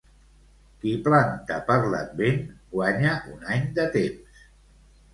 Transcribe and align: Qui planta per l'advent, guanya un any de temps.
Qui 0.85 0.93
planta 1.07 1.59
per 1.69 1.77
l'advent, 1.93 2.41
guanya 2.75 3.15
un 3.37 3.49
any 3.55 3.71
de 3.81 3.89
temps. 4.01 4.47